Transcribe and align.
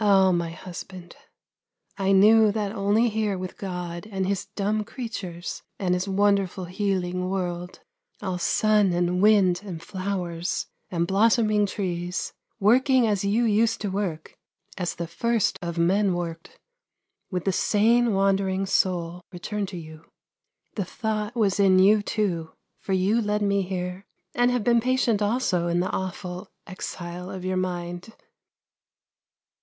Oh, 0.03 0.31
my 0.33 0.49
husband, 0.49 1.15
I 1.95 2.11
knew 2.11 2.51
that 2.53 2.71
only 2.71 3.07
here 3.07 3.37
with 3.37 3.55
God 3.55 4.07
and 4.11 4.25
His 4.25 4.47
dumb 4.55 4.83
creatures, 4.83 5.61
and 5.77 5.93
His 5.93 6.07
wonderful 6.07 6.65
healing 6.65 7.29
world, 7.29 7.81
all 8.19 8.39
sun, 8.39 8.93
and 8.93 9.21
wind, 9.21 9.61
and 9.63 9.79
flowers, 9.79 10.65
and 10.89 11.05
blossoming 11.05 11.67
trees, 11.67 12.33
working 12.59 13.05
as 13.05 13.23
you 13.23 13.43
used 13.45 13.79
to 13.81 13.91
work, 13.91 14.39
as 14.75 14.95
the 14.95 15.05
first 15.05 15.59
of 15.61 15.77
men 15.77 16.15
worked, 16.15 16.57
would 17.29 17.45
the 17.45 17.53
sane 17.53 18.11
wandering 18.15 18.65
soul 18.65 19.21
return 19.31 19.67
to 19.67 19.77
you. 19.77 20.05
The 20.73 20.85
thought 20.85 21.35
was 21.35 21.59
in 21.59 21.77
you, 21.77 22.01
too, 22.01 22.53
for 22.79 22.93
you 22.93 23.21
led 23.21 23.43
me 23.43 23.61
here, 23.61 24.07
and 24.33 24.49
have 24.49 24.63
been 24.63 24.81
patient 24.81 25.21
also 25.21 25.67
in 25.67 25.79
the 25.79 25.91
awful 25.91 26.49
exile 26.65 27.29
of 27.29 27.45
your 27.45 27.57
mind." 27.57 28.11